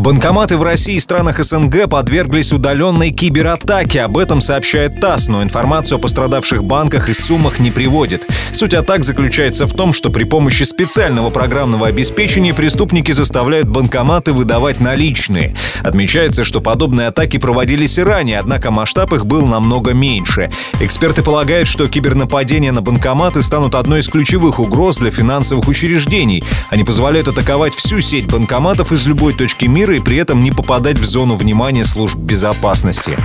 Банкоматы 0.00 0.56
в 0.56 0.62
России 0.62 0.94
и 0.94 0.98
странах 0.98 1.44
СНГ 1.44 1.86
подверглись 1.86 2.54
удаленной 2.54 3.10
кибератаке. 3.10 4.00
Об 4.00 4.16
этом 4.16 4.40
сообщает 4.40 4.98
ТАСС, 4.98 5.28
но 5.28 5.42
информацию 5.42 5.98
о 5.98 6.00
пострадавших 6.00 6.64
банках 6.64 7.10
и 7.10 7.12
суммах 7.12 7.58
не 7.58 7.70
приводит. 7.70 8.26
Суть 8.52 8.72
атак 8.72 9.04
заключается 9.04 9.66
в 9.66 9.74
том, 9.74 9.92
что 9.92 10.08
при 10.08 10.24
помощи 10.24 10.62
специального 10.62 11.28
программного 11.28 11.88
обеспечения 11.88 12.54
преступники 12.54 13.12
заставляют 13.12 13.68
банкоматы 13.68 14.32
выдавать 14.32 14.80
наличные. 14.80 15.54
Отмечается, 15.82 16.44
что 16.44 16.62
подобные 16.62 17.08
атаки 17.08 17.36
проводились 17.36 17.98
и 17.98 18.02
ранее, 18.02 18.38
однако 18.38 18.70
масштаб 18.70 19.12
их 19.12 19.26
был 19.26 19.46
намного 19.46 19.92
меньше. 19.92 20.50
Эксперты 20.80 21.22
полагают, 21.22 21.68
что 21.68 21.86
кибернападения 21.86 22.72
на 22.72 22.80
банкоматы 22.80 23.42
станут 23.42 23.74
одной 23.74 24.00
из 24.00 24.08
ключевых 24.08 24.60
угроз 24.60 24.96
для 24.96 25.10
финансовых 25.10 25.68
учреждений. 25.68 26.42
Они 26.70 26.84
позволяют 26.84 27.28
атаковать 27.28 27.74
всю 27.74 28.00
сеть 28.00 28.28
банкоматов 28.28 28.92
из 28.92 29.06
любой 29.06 29.34
точки 29.34 29.66
мира 29.66 29.89
и 29.96 30.00
при 30.00 30.16
этом 30.16 30.42
не 30.42 30.50
попадать 30.50 30.98
в 30.98 31.04
зону 31.04 31.36
внимания 31.36 31.84
служб 31.84 32.16
безопасности. 32.16 33.16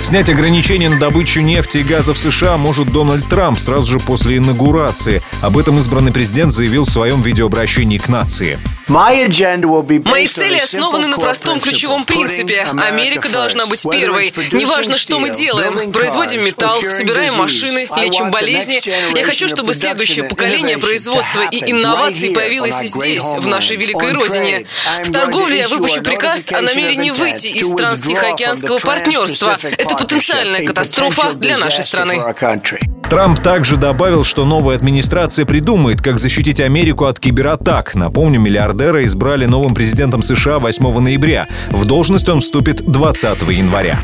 Снять 0.00 0.28
ограничения 0.28 0.90
на 0.90 0.98
добычу 0.98 1.40
нефти 1.40 1.78
и 1.78 1.82
газа 1.82 2.12
в 2.12 2.18
США 2.18 2.56
может 2.58 2.92
Дональд 2.92 3.26
Трамп 3.26 3.58
сразу 3.58 3.92
же 3.92 3.98
после 3.98 4.36
инаугурации. 4.36 5.22
Об 5.40 5.56
этом 5.56 5.78
избранный 5.78 6.12
президент 6.12 6.52
заявил 6.52 6.84
в 6.84 6.90
своем 6.90 7.22
видеообращении 7.22 7.98
к 7.98 8.08
нации. 8.08 8.58
Мои 8.88 10.28
цели 10.28 10.58
основаны 10.58 11.06
на 11.06 11.18
простом 11.18 11.60
ключевом 11.60 12.04
принципе. 12.04 12.62
Америка 12.62 13.28
должна 13.28 13.66
быть 13.66 13.82
первой. 13.90 14.32
Неважно, 14.52 14.98
что 14.98 15.18
мы 15.18 15.30
делаем. 15.30 15.92
Производим 15.92 16.44
металл, 16.44 16.80
собираем 16.90 17.34
машины, 17.34 17.88
лечим 17.96 18.30
болезни. 18.30 18.82
Я 19.16 19.24
хочу, 19.24 19.48
чтобы 19.48 19.74
следующее 19.74 20.24
поколение 20.24 20.78
производства 20.78 21.42
и 21.50 21.70
инноваций 21.70 22.30
появилось 22.30 22.74
здесь, 22.82 23.22
в 23.22 23.46
нашей 23.46 23.76
великой 23.76 24.12
родине. 24.12 24.66
В 25.04 25.12
торговле 25.12 25.58
я 25.58 25.68
выпущу 25.68 26.02
приказ 26.02 26.50
о 26.52 26.60
намерении 26.60 27.10
выйти 27.10 27.48
из 27.48 27.66
стран 27.68 28.00
Тихоокеанского 28.00 28.78
партнерства. 28.78 29.58
Это 29.62 29.96
потенциальная 29.96 30.66
катастрофа 30.66 31.32
для 31.34 31.58
нашей 31.58 31.84
страны. 31.84 32.22
Трамп 33.14 33.38
также 33.38 33.76
добавил, 33.76 34.24
что 34.24 34.44
новая 34.44 34.74
администрация 34.74 35.46
придумает, 35.46 36.02
как 36.02 36.18
защитить 36.18 36.60
Америку 36.60 37.04
от 37.04 37.20
кибератак. 37.20 37.94
Напомню, 37.94 38.40
миллиардера 38.40 39.04
избрали 39.04 39.46
новым 39.46 39.72
президентом 39.72 40.20
США 40.20 40.58
8 40.58 40.98
ноября. 40.98 41.46
В 41.70 41.84
должность 41.84 42.28
он 42.28 42.40
вступит 42.40 42.82
20 42.84 43.42
января. 43.50 44.00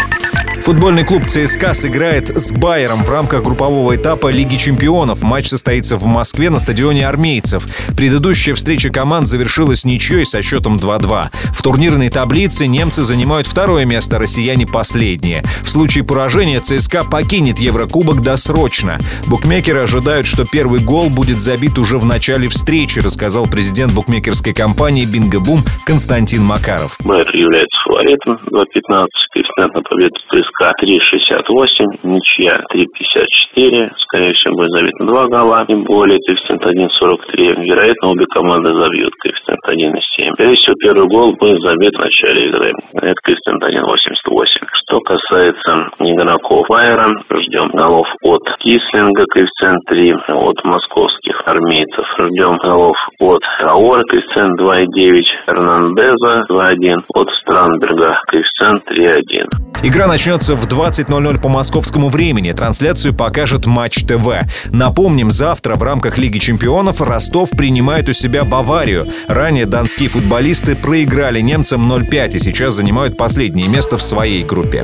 Футбольный 0.61 1.05
клуб 1.05 1.27
ЦСКА 1.27 1.73
сыграет 1.73 2.29
с 2.37 2.53
Байером 2.53 3.03
в 3.03 3.11
рамках 3.11 3.43
группового 3.43 3.97
этапа 3.97 4.31
Лиги 4.31 4.57
чемпионов. 4.57 5.23
Матч 5.23 5.49
состоится 5.49 5.97
в 5.97 6.05
Москве 6.05 6.51
на 6.51 6.59
стадионе 6.59 7.09
армейцев. 7.09 7.67
Предыдущая 7.97 8.55
встреча 8.55 8.91
команд 8.91 9.27
завершилась 9.27 9.85
ничьей 9.85 10.27
со 10.27 10.43
счетом 10.43 10.77
2-2. 10.77 11.29
В 11.53 11.63
турнирной 11.63 12.11
таблице 12.11 12.67
немцы 12.67 13.03
занимают 13.03 13.47
второе 13.47 13.87
место, 13.87 14.19
россияне 14.19 14.67
последнее. 14.67 15.43
В 15.63 15.71
случае 15.71 16.05
поражения 16.05 16.61
ЦСКА 16.61 17.05
покинет 17.05 17.59
Еврокубок 17.59 18.21
досрочно. 18.21 18.99
Букмекеры 19.27 19.81
ожидают, 19.81 20.27
что 20.27 20.45
первый 20.45 20.81
гол 20.81 21.09
будет 21.09 21.41
забит 21.41 21.79
уже 21.79 21.97
в 21.97 22.05
начале 22.05 22.49
встречи, 22.49 23.01
рассказал 23.01 23.47
президент 23.47 23.93
букмекерской 23.93 24.53
компании 24.53 25.07
«Бингобум» 25.07 25.65
Константин 25.87 26.45
Макаров. 26.45 26.99
Байер 27.03 27.35
является 27.35 27.79
фаворитом 27.91 28.39
2-15, 28.51 29.09
коэффициент 29.33 29.75
на 29.75 29.83
победу 29.83 30.15
ЦСКА 30.31 30.73
3,68, 30.83 32.01
ничья 32.05 32.63
3,54, 32.73 33.91
скорее 33.99 34.33
всего 34.35 34.55
будет 34.57 34.71
забит 34.71 34.95
на 35.01 35.07
2 35.07 35.27
гола, 35.27 35.65
и 35.69 35.75
более 35.75 36.19
коэффициент 36.27 36.65
1,43. 36.65 37.63
Вероятно, 37.65 38.11
обе 38.11 38.27
команды 38.27 38.71
забьют 38.75 39.13
коэффициент 39.21 39.61
1,7. 39.69 40.33
Скорее 40.35 40.55
всего, 40.57 40.75
первый 40.79 41.09
гол 41.09 41.35
будет 41.35 41.61
забит 41.63 41.95
в 41.95 42.01
начале 42.01 42.49
игры. 42.49 42.73
Это 42.95 43.15
коэффициент 43.25 43.63
1,88. 43.63 44.67
Что 44.91 44.99
касается 45.03 45.87
игроков 46.01 46.67
Байера, 46.69 47.15
ждем 47.31 47.69
голов 47.69 48.09
от 48.23 48.43
Кислинга, 48.59 49.25
коэффициент 49.31 49.85
3, 49.87 50.15
от 50.35 50.65
московских 50.65 51.41
армейцев. 51.47 52.05
Ждем 52.19 52.57
голов 52.59 52.97
от 53.21 53.41
Аора, 53.63 54.03
коэффициент 54.11 54.61
2,9, 54.61 55.23
Эрнандеза 55.47 56.43
2,1, 56.51 57.05
от 57.15 57.31
Странберга, 57.41 58.21
коэффициент 58.27 58.83
3,1. 58.91 59.71
Игра 59.83 60.07
начнется 60.09 60.57
в 60.57 60.69
20.00 60.69 61.41
по 61.41 61.49
московскому 61.49 62.11
времени. 62.11 62.53
Трансляцию 62.53 63.17
покажет 63.17 63.65
Матч 63.65 64.05
ТВ. 64.05 64.43
Напомним, 64.71 65.31
завтра 65.31 65.77
в 65.77 65.83
рамках 65.83 66.19
Лиги 66.19 66.39
чемпионов 66.39 67.01
Ростов 67.01 67.49
принимает 67.51 68.07
у 68.09 68.13
себя 68.13 68.45
Баварию. 68.45 69.07
Ранее 69.27 69.65
донские 69.65 70.11
футболисты 70.11 70.77
проиграли 70.77 71.41
немцам 71.41 71.91
0-5 71.91 72.33
и 72.35 72.39
сейчас 72.39 72.75
занимают 72.75 73.17
последнее 73.17 73.69
место 73.69 73.97
в 73.97 74.03
своей 74.03 74.43
группе. 74.43 74.80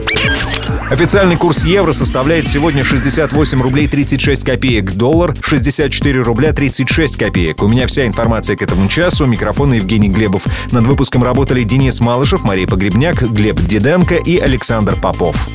Официальный 0.90 1.36
курс 1.36 1.64
евро 1.64 1.92
составляет 1.92 2.46
сегодня 2.46 2.84
68 2.84 3.60
рублей 3.60 3.88
36 3.88 4.44
копеек. 4.44 4.92
Доллар 4.92 5.34
64 5.40 6.20
рубля 6.22 6.52
36 6.52 7.16
копеек. 7.16 7.62
У 7.62 7.68
меня 7.68 7.86
вся 7.86 8.06
информация 8.06 8.56
к 8.56 8.62
этому 8.62 8.88
часу. 8.88 9.26
Микрофон 9.26 9.72
Евгений 9.72 10.08
Глебов. 10.08 10.46
Над 10.72 10.86
выпуском 10.86 11.22
работали 11.24 11.64
Денис 11.64 12.00
Малышев, 12.00 12.42
Мария 12.44 12.66
Погребняк, 12.66 13.22
Глеб 13.22 13.60
Диденко 13.60 14.16
и 14.16 14.38
Александр 14.38 14.96
Попов. 14.96 15.48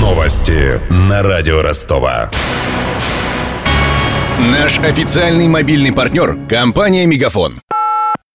Новости 0.00 0.80
на 0.90 1.22
радио 1.22 1.62
Ростова. 1.62 2.30
Наш 4.38 4.78
официальный 4.78 5.48
мобильный 5.48 5.92
партнер– 5.92 6.36
компания 6.48 7.06
«Мегафон». 7.06 7.60